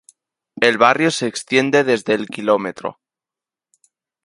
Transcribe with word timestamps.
El 0.59 0.79
barrio 0.79 1.11
se 1.11 1.27
extiende 1.27 1.83
desde 1.83 2.15
el 2.15 2.25
km. 2.27 2.95